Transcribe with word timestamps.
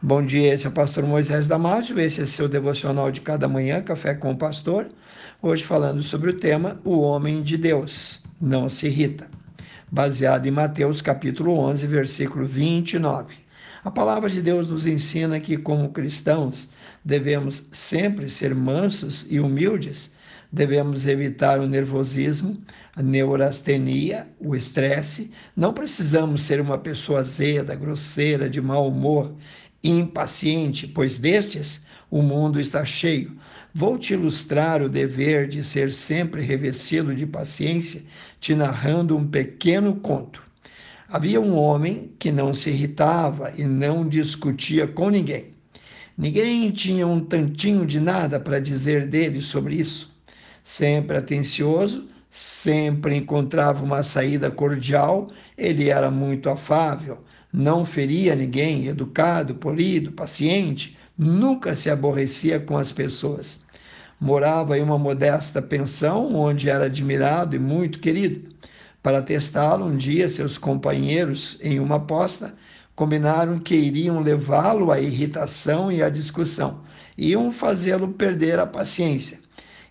Bom 0.00 0.24
dia, 0.24 0.54
esse 0.54 0.64
é 0.64 0.68
o 0.68 0.72
pastor 0.72 1.04
Moisés 1.04 1.48
Damásio, 1.48 1.98
esse 1.98 2.20
é 2.20 2.26
seu 2.26 2.48
devocional 2.48 3.10
de 3.10 3.20
cada 3.20 3.48
manhã, 3.48 3.82
Café 3.82 4.14
com 4.14 4.30
o 4.30 4.36
Pastor. 4.36 4.88
Hoje 5.42 5.64
falando 5.64 6.04
sobre 6.04 6.30
o 6.30 6.36
tema 6.36 6.80
O 6.84 7.00
Homem 7.00 7.42
de 7.42 7.56
Deus, 7.56 8.20
não 8.40 8.68
se 8.68 8.86
irrita, 8.86 9.28
baseado 9.90 10.46
em 10.46 10.52
Mateus 10.52 11.02
capítulo 11.02 11.58
11, 11.58 11.84
versículo 11.88 12.46
29. 12.46 13.34
A 13.82 13.90
palavra 13.90 14.30
de 14.30 14.40
Deus 14.40 14.68
nos 14.68 14.86
ensina 14.86 15.40
que 15.40 15.56
como 15.56 15.88
cristãos 15.88 16.68
devemos 17.04 17.64
sempre 17.72 18.30
ser 18.30 18.54
mansos 18.54 19.26
e 19.28 19.40
humildes, 19.40 20.12
devemos 20.52 21.06
evitar 21.06 21.58
o 21.58 21.66
nervosismo, 21.66 22.56
a 22.94 23.02
neurastenia, 23.02 24.26
o 24.40 24.54
estresse. 24.54 25.30
Não 25.56 25.72
precisamos 25.72 26.42
ser 26.42 26.60
uma 26.60 26.78
pessoa 26.78 27.20
azeda, 27.20 27.74
grosseira, 27.74 28.48
de 28.48 28.60
mau 28.60 28.88
humor, 28.88 29.34
impaciente, 29.82 30.86
pois 30.86 31.18
destes 31.18 31.84
o 32.10 32.22
mundo 32.22 32.60
está 32.60 32.84
cheio. 32.84 33.36
Vou 33.74 33.98
te 33.98 34.14
ilustrar 34.14 34.82
o 34.82 34.88
dever 34.88 35.48
de 35.48 35.62
ser 35.62 35.92
sempre 35.92 36.42
revestido 36.42 37.14
de 37.14 37.26
paciência, 37.26 38.02
te 38.40 38.54
narrando 38.54 39.16
um 39.16 39.26
pequeno 39.26 39.96
conto. 39.96 40.42
Havia 41.08 41.40
um 41.40 41.56
homem 41.56 42.12
que 42.18 42.30
não 42.30 42.52
se 42.52 42.70
irritava 42.70 43.52
e 43.56 43.64
não 43.64 44.08
discutia 44.08 44.86
com 44.86 45.10
ninguém. 45.10 45.54
Ninguém 46.16 46.70
tinha 46.70 47.06
um 47.06 47.20
tantinho 47.20 47.86
de 47.86 48.00
nada 48.00 48.40
para 48.40 48.60
dizer 48.60 49.06
dele 49.06 49.40
sobre 49.40 49.76
isso 49.76 50.18
sempre 50.68 51.16
atencioso, 51.16 52.06
sempre 52.30 53.16
encontrava 53.16 53.82
uma 53.82 54.02
saída 54.02 54.50
cordial, 54.50 55.30
ele 55.56 55.88
era 55.88 56.10
muito 56.10 56.50
afável, 56.50 57.24
não 57.52 57.84
feria 57.84 58.34
ninguém, 58.34 58.86
educado, 58.86 59.54
polido, 59.54 60.12
paciente, 60.12 60.96
nunca 61.16 61.74
se 61.74 61.88
aborrecia 61.90 62.60
com 62.60 62.76
as 62.76 62.92
pessoas. 62.92 63.58
Morava 64.20 64.78
em 64.78 64.82
uma 64.82 64.98
modesta 64.98 65.62
pensão, 65.62 66.34
onde 66.34 66.68
era 66.68 66.86
admirado 66.86 67.56
e 67.56 67.58
muito 67.58 68.00
querido. 68.00 68.48
Para 69.02 69.22
testá-lo, 69.22 69.86
um 69.86 69.96
dia 69.96 70.28
seus 70.28 70.58
companheiros, 70.58 71.58
em 71.62 71.80
uma 71.80 71.96
aposta, 71.96 72.54
combinaram 72.94 73.58
que 73.60 73.76
iriam 73.76 74.20
levá-lo 74.20 74.90
à 74.90 75.00
irritação 75.00 75.90
e 75.90 76.02
à 76.02 76.10
discussão, 76.10 76.80
iam 77.16 77.52
fazê-lo 77.52 78.08
perder 78.08 78.58
a 78.58 78.66
paciência. 78.66 79.38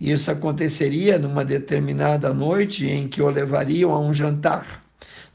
Isso 0.00 0.30
aconteceria 0.30 1.18
numa 1.18 1.44
determinada 1.44 2.32
noite 2.32 2.86
em 2.86 3.06
que 3.06 3.22
o 3.22 3.28
levariam 3.30 3.90
a 3.90 4.00
um 4.00 4.12
jantar. 4.12 4.83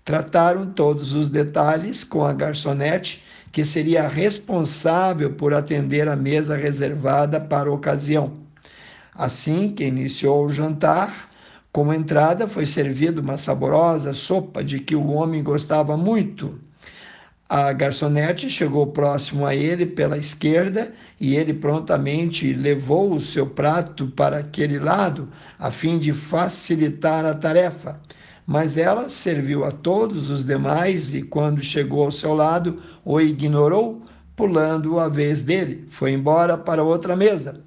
Trataram 0.10 0.66
todos 0.66 1.14
os 1.14 1.30
detalhes 1.30 2.04
com 2.04 2.26
a 2.26 2.34
garçonete, 2.34 3.24
que 3.52 3.64
seria 3.64 4.08
responsável 4.08 5.34
por 5.34 5.54
atender 5.54 6.08
a 6.08 6.16
mesa 6.16 6.58
reservada 6.58 7.40
para 7.40 7.70
a 7.70 7.74
ocasião. 7.74 8.34
Assim 9.14 9.70
que 9.72 9.84
iniciou 9.84 10.48
o 10.48 10.52
jantar, 10.52 11.30
como 11.72 11.94
entrada 11.94 12.48
foi 12.48 12.66
servida 12.66 13.22
uma 13.22 13.38
saborosa 13.38 14.16
sopa 14.16 14.64
de 14.64 14.80
que 14.80 14.96
o 14.96 15.12
homem 15.12 15.44
gostava 15.44 15.96
muito. 15.96 16.60
A 17.48 17.72
garçonete 17.72 18.50
chegou 18.50 18.88
próximo 18.88 19.46
a 19.46 19.54
ele 19.54 19.86
pela 19.86 20.18
esquerda 20.18 20.92
e 21.22 21.36
ele 21.36 21.54
prontamente 21.54 22.52
levou 22.52 23.14
o 23.14 23.22
seu 23.22 23.46
prato 23.46 24.08
para 24.08 24.40
aquele 24.40 24.80
lado, 24.80 25.30
a 25.60 25.70
fim 25.70 26.00
de 26.00 26.14
facilitar 26.14 27.26
a 27.26 27.36
tarefa. 27.36 28.02
Mas 28.52 28.78
ela 28.78 29.10
serviu 29.10 29.64
a 29.64 29.70
todos 29.72 30.32
os 30.32 30.44
demais 30.44 31.14
e, 31.14 31.22
quando 31.22 31.62
chegou 31.62 32.06
ao 32.06 32.12
seu 32.12 32.34
lado, 32.34 32.82
o 33.06 33.22
ignorou, 33.22 34.02
pulando 34.36 35.00
a 35.00 35.08
vez 35.08 35.44
dele. 35.44 35.88
Foi 35.92 36.14
embora 36.14 36.58
para 36.58 36.84
outra 36.84 37.16
mesa. 37.16 37.62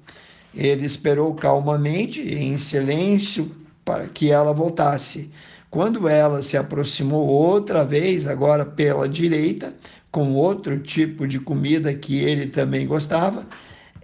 Ele 0.53 0.85
esperou 0.85 1.33
calmamente, 1.35 2.19
em 2.19 2.57
silêncio, 2.57 3.49
para 3.85 4.07
que 4.07 4.29
ela 4.29 4.51
voltasse. 4.51 5.31
Quando 5.71 6.09
ela 6.09 6.43
se 6.43 6.57
aproximou 6.57 7.27
outra 7.27 7.85
vez, 7.85 8.27
agora 8.27 8.65
pela 8.65 9.07
direita, 9.07 9.73
com 10.11 10.33
outro 10.33 10.77
tipo 10.79 11.25
de 11.25 11.39
comida 11.39 11.93
que 11.93 12.19
ele 12.19 12.47
também 12.47 12.85
gostava, 12.85 13.47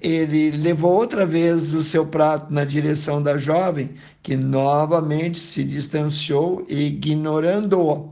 ele 0.01 0.51
levou 0.51 0.93
outra 0.93 1.25
vez 1.25 1.73
o 1.73 1.83
seu 1.83 2.05
prato 2.05 2.53
na 2.53 2.63
direção 2.63 3.21
da 3.21 3.37
jovem, 3.37 3.91
que 4.23 4.35
novamente 4.35 5.39
se 5.39 5.63
distanciou, 5.63 6.65
ignorando-o. 6.69 8.11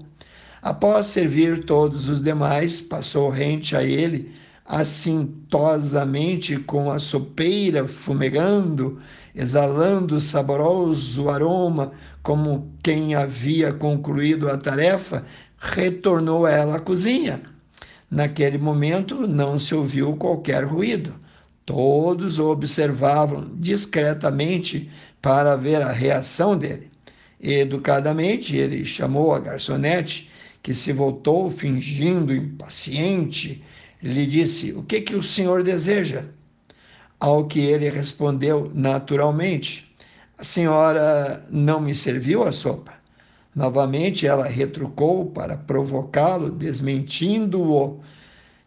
Após 0.61 1.07
servir 1.07 1.65
todos 1.65 2.09
os 2.09 2.21
demais, 2.21 2.81
passou 2.81 3.29
rente 3.29 3.75
a 3.75 3.83
ele, 3.83 4.31
assintosamente 4.65 6.57
com 6.57 6.91
a 6.91 6.99
sopeira 6.99 7.87
fumegando, 7.87 8.99
exalando 9.33 10.19
saboroso 10.19 11.29
aroma, 11.29 11.93
como 12.21 12.69
quem 12.83 13.15
havia 13.15 13.71
concluído 13.71 14.49
a 14.49 14.57
tarefa, 14.57 15.23
retornou 15.57 16.45
ela 16.45 16.75
à 16.75 16.79
cozinha. 16.79 17.41
Naquele 18.11 18.57
momento 18.57 19.27
não 19.27 19.57
se 19.57 19.73
ouviu 19.73 20.15
qualquer 20.17 20.65
ruído. 20.65 21.13
Todos 21.67 22.39
o 22.39 22.49
observavam 22.49 23.43
discretamente 23.55 24.89
para 25.21 25.57
ver 25.57 25.81
a 25.81 25.91
reação 25.91 26.57
dele. 26.57 26.89
Educadamente, 27.41 28.55
ele 28.55 28.85
chamou 28.85 29.35
a 29.35 29.39
garçonete, 29.41 30.31
que 30.63 30.73
se 30.73 30.93
voltou 30.93 31.51
fingindo 31.51 32.33
impaciente, 32.33 33.61
lhe 34.01 34.25
disse: 34.25 34.71
O 34.71 34.81
que, 34.81 35.01
que 35.01 35.13
o 35.13 35.21
senhor 35.21 35.61
deseja? 35.61 36.23
Ao 37.19 37.45
que 37.45 37.59
ele 37.59 37.89
respondeu 37.89 38.71
naturalmente: 38.73 39.93
A 40.37 40.45
senhora 40.45 41.45
não 41.51 41.81
me 41.81 41.93
serviu 41.93 42.47
a 42.47 42.53
sopa. 42.53 42.93
Novamente 43.53 44.25
ela 44.25 44.47
retrucou 44.47 45.25
para 45.31 45.57
provocá-lo, 45.57 46.49
desmentindo-o. 46.49 47.99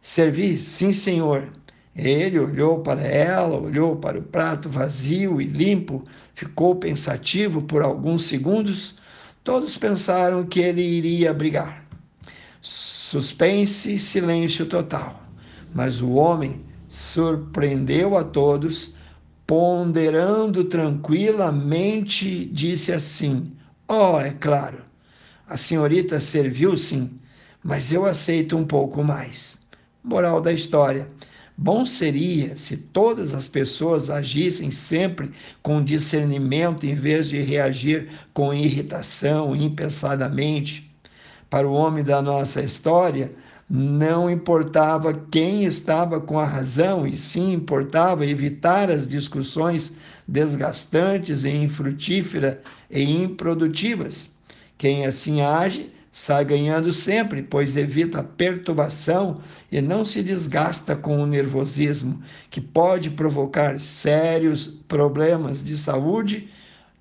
Servi, 0.03 0.59
sim, 0.59 0.93
senhor. 0.93 1.51
Ele 1.95 2.39
olhou 2.39 2.81
para 2.81 3.03
ela, 3.03 3.59
olhou 3.59 3.97
para 3.97 4.19
o 4.19 4.23
prato 4.23 4.69
vazio 4.69 5.41
e 5.41 5.45
limpo, 5.45 6.05
ficou 6.35 6.77
pensativo 6.77 7.63
por 7.63 7.83
alguns 7.83 8.25
segundos. 8.25 8.97
Todos 9.43 9.77
pensaram 9.77 10.45
que 10.45 10.61
ele 10.61 10.83
iria 10.83 11.35
brigar. 11.35 11.85
Suspense 12.63 13.95
e 13.95 13.99
silêncio 13.99 14.67
total. 14.67 15.23
Mas 15.75 16.01
o 16.01 16.11
homem 16.11 16.65
surpreendeu 16.89 18.17
a 18.17 18.25
todos, 18.25 18.95
ponderando 19.47 20.65
tranquilamente, 20.65 22.47
disse 22.47 22.93
assim: 22.93 23.53
Oh, 23.89 24.21
é 24.21 24.31
claro, 24.31 24.85
a 25.49 25.57
senhorita 25.57 26.21
serviu 26.21 26.77
sim, 26.77 27.19
mas 27.63 27.93
eu 27.93 28.07
aceito 28.07 28.57
um 28.57 28.65
pouco 28.65 29.03
mais. 29.03 29.59
Moral 30.03 30.41
da 30.41 30.53
história. 30.53 31.09
Bom 31.63 31.85
seria 31.85 32.57
se 32.57 32.75
todas 32.75 33.35
as 33.35 33.47
pessoas 33.47 34.09
agissem 34.09 34.71
sempre 34.71 35.31
com 35.63 35.85
discernimento 35.85 36.87
em 36.87 36.95
vez 36.95 37.29
de 37.29 37.43
reagir 37.43 38.09
com 38.33 38.55
irritação, 38.55 39.55
impensadamente. 39.55 40.91
Para 41.51 41.69
o 41.69 41.75
homem 41.75 42.03
da 42.03 42.23
nossa 42.23 42.63
história, 42.63 43.31
não 43.69 44.31
importava 44.31 45.13
quem 45.31 45.65
estava 45.65 46.19
com 46.19 46.39
a 46.39 46.47
razão, 46.47 47.07
e 47.07 47.19
sim 47.19 47.53
importava 47.53 48.25
evitar 48.25 48.89
as 48.89 49.07
discussões 49.07 49.93
desgastantes 50.27 51.45
e 51.45 51.51
infrutíferas 51.51 52.57
e 52.91 53.03
improdutivas. 53.03 54.31
Quem 54.79 55.05
assim 55.05 55.43
age 55.43 55.91
sai 56.13 56.45
ganhando 56.45 56.93
sempre, 56.93 57.43
pois 57.43 57.77
evita 57.77 58.21
a 58.21 58.25
perturbação 58.25 59.41
e 59.71 59.81
não 59.81 60.05
se 60.05 60.23
desgasta 60.23 60.97
com 60.97 61.23
o 61.23 61.27
nervosismo, 61.27 62.21
que 62.51 62.61
pode 62.61 63.11
provocar 63.11 63.81
sérios 63.81 64.67
problemas 64.89 65.65
de 65.65 65.79
saúde 65.79 66.49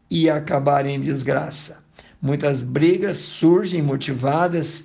e 0.09 0.29
acabar 0.29 0.85
em 0.85 1.00
desgraça. 1.00 1.83
Muitas 2.21 2.61
brigas 2.61 3.17
surgem 3.17 3.81
motivadas 3.81 4.83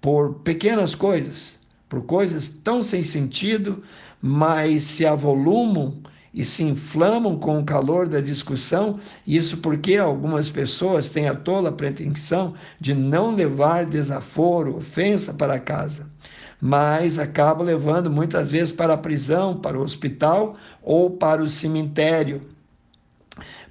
por 0.00 0.34
pequenas 0.40 0.94
coisas, 0.94 1.58
por 1.88 2.02
coisas 2.04 2.48
tão 2.48 2.84
sem 2.84 3.02
sentido, 3.02 3.82
mas 4.20 4.84
se 4.84 5.06
avolumam 5.06 6.02
e 6.34 6.44
se 6.44 6.64
inflamam 6.64 7.38
com 7.38 7.60
o 7.60 7.64
calor 7.64 8.08
da 8.08 8.20
discussão, 8.20 8.98
isso 9.24 9.58
porque 9.58 9.96
algumas 9.96 10.48
pessoas 10.48 11.08
têm 11.08 11.28
a 11.28 11.34
tola 11.34 11.70
pretensão 11.70 12.54
de 12.80 12.92
não 12.92 13.36
levar 13.36 13.86
desaforo, 13.86 14.76
ofensa 14.76 15.32
para 15.32 15.60
casa, 15.60 16.10
mas 16.60 17.20
acabam 17.20 17.64
levando 17.64 18.10
muitas 18.10 18.48
vezes 18.48 18.72
para 18.72 18.94
a 18.94 18.98
prisão, 18.98 19.54
para 19.56 19.78
o 19.78 19.82
hospital 19.82 20.56
ou 20.82 21.08
para 21.08 21.40
o 21.40 21.48
cemitério. 21.48 22.42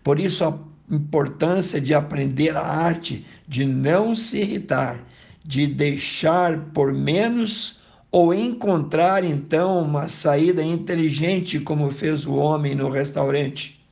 Por 0.01 0.18
isso, 0.18 0.45
a 0.45 0.57
importância 0.89 1.81
de 1.81 1.94
aprender 1.94 2.56
a 2.56 2.62
arte 2.62 3.25
de 3.45 3.66
não 3.66 4.16
se 4.16 4.38
irritar, 4.38 5.04
de 5.44 5.68
deixar 5.68 6.57
por 6.74 6.94
menos 6.94 7.82
ou 8.13 8.31
encontrar 8.31 9.24
então 9.24 9.81
uma 9.81 10.07
saída 10.07 10.63
inteligente, 10.63 11.60
como 11.60 11.92
fez 11.92 12.27
o 12.27 12.36
homem 12.36 12.75
no 12.75 12.88
restaurante. 12.88 13.83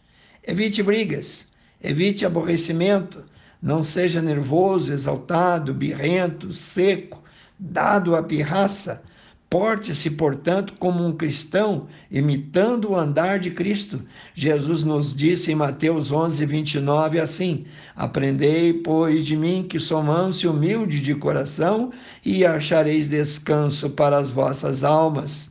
Evite 0.45 0.83
brigas, 0.83 1.47
evite 1.81 2.23
aborrecimento, 2.23 3.23
não 3.59 3.83
seja 3.83 4.21
nervoso, 4.21 4.93
exaltado, 4.93 5.73
birrento, 5.73 6.53
seco, 6.53 7.23
dado 7.57 8.15
à 8.15 8.21
pirraça. 8.21 9.01
Porte-se, 9.51 10.09
portanto, 10.09 10.75
como 10.79 11.05
um 11.05 11.11
cristão, 11.11 11.89
imitando 12.09 12.91
o 12.91 12.95
andar 12.95 13.37
de 13.37 13.51
Cristo. 13.51 14.01
Jesus 14.33 14.81
nos 14.81 15.13
disse 15.13 15.51
em 15.51 15.55
Mateus 15.55 16.09
11, 16.09 16.45
29 16.45 17.19
assim: 17.19 17.65
Aprendei, 17.93 18.71
pois, 18.71 19.25
de 19.25 19.35
mim, 19.35 19.65
que 19.67 19.77
sou 19.77 20.01
manso 20.01 20.45
e 20.45 20.49
humilde 20.49 21.01
de 21.01 21.13
coração, 21.13 21.91
e 22.25 22.45
achareis 22.45 23.09
descanso 23.09 23.89
para 23.89 24.17
as 24.17 24.29
vossas 24.29 24.85
almas. 24.85 25.49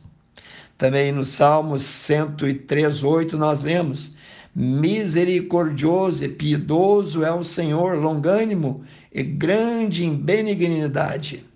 Também 0.79 1.11
no 1.11 1.23
Salmos 1.23 1.83
103, 1.83 3.03
8, 3.03 3.37
nós 3.37 3.61
lemos: 3.61 4.15
Misericordioso 4.55 6.23
e 6.23 6.27
piedoso 6.27 7.23
é 7.23 7.31
o 7.31 7.43
Senhor, 7.43 7.95
longânimo 7.99 8.83
e 9.13 9.21
grande 9.21 10.03
em 10.03 10.15
benignidade. 10.15 11.50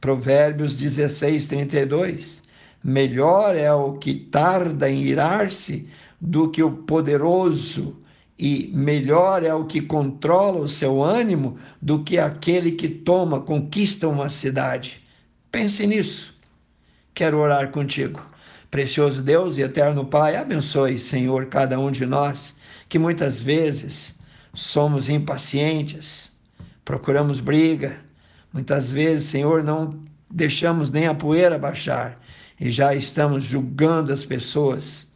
Provérbios 0.00 0.74
16, 0.74 1.46
32. 1.46 2.42
Melhor 2.82 3.54
é 3.54 3.72
o 3.72 3.92
que 3.94 4.14
tarda 4.14 4.90
em 4.90 5.02
irar-se 5.02 5.86
do 6.20 6.50
que 6.50 6.62
o 6.62 6.70
poderoso, 6.70 7.96
e 8.38 8.70
melhor 8.72 9.44
é 9.44 9.52
o 9.52 9.66
que 9.66 9.82
controla 9.82 10.60
o 10.60 10.68
seu 10.68 11.02
ânimo 11.02 11.58
do 11.82 12.02
que 12.02 12.18
aquele 12.18 12.72
que 12.72 12.88
toma, 12.88 13.42
conquista 13.42 14.08
uma 14.08 14.30
cidade. 14.30 15.02
Pense 15.52 15.86
nisso. 15.86 16.34
Quero 17.12 17.38
orar 17.38 17.70
contigo. 17.70 18.24
Precioso 18.70 19.20
Deus 19.20 19.58
e 19.58 19.62
eterno 19.62 20.06
Pai, 20.06 20.36
abençoe, 20.36 20.98
Senhor, 20.98 21.46
cada 21.46 21.78
um 21.78 21.90
de 21.90 22.06
nós, 22.06 22.56
que 22.88 22.98
muitas 22.98 23.38
vezes 23.38 24.14
somos 24.54 25.08
impacientes, 25.10 26.30
procuramos 26.84 27.40
briga, 27.40 27.98
muitas 28.52 28.90
vezes, 28.90 29.28
Senhor, 29.28 29.62
não 29.62 29.98
deixamos 30.30 30.90
nem 30.90 31.06
a 31.06 31.14
poeira 31.14 31.58
baixar 31.58 32.18
e 32.60 32.70
já 32.70 32.94
estamos 32.94 33.44
julgando 33.44 34.12
as 34.12 34.24
pessoas. 34.24 35.06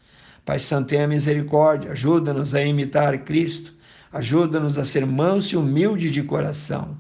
Pai 0.45 0.59
Santo, 0.59 0.89
tenha 0.89 1.07
misericórdia, 1.07 1.93
ajuda-nos 1.93 2.55
a 2.55 2.63
imitar 2.63 3.19
Cristo, 3.19 3.73
ajuda-nos 4.13 4.77
a 4.79 4.85
ser 4.85 5.07
manso 5.07 5.55
e 5.55 5.59
humilde 5.59 6.11
de 6.11 6.23
coração. 6.23 6.97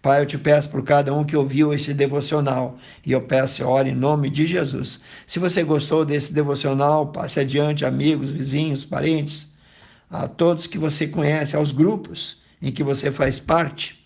Pai, 0.00 0.20
eu 0.20 0.26
te 0.26 0.36
peço 0.36 0.68
por 0.68 0.82
cada 0.82 1.14
um 1.14 1.24
que 1.24 1.36
ouviu 1.36 1.72
esse 1.72 1.94
devocional 1.94 2.76
e 3.06 3.12
eu 3.12 3.22
peço, 3.22 3.64
ore 3.64 3.90
em 3.90 3.94
nome 3.94 4.28
de 4.28 4.46
Jesus. 4.46 4.98
Se 5.26 5.38
você 5.38 5.62
gostou 5.62 6.04
desse 6.04 6.32
devocional, 6.32 7.06
passe 7.12 7.38
adiante, 7.38 7.84
amigos, 7.84 8.30
vizinhos, 8.30 8.84
parentes, 8.84 9.52
a 10.10 10.26
todos 10.26 10.66
que 10.66 10.76
você 10.76 11.06
conhece, 11.06 11.54
aos 11.54 11.70
grupos 11.70 12.42
em 12.60 12.72
que 12.72 12.82
você 12.82 13.12
faz 13.12 13.38
parte. 13.38 14.01